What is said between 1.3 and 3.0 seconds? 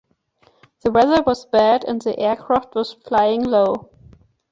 bad and the aircraft was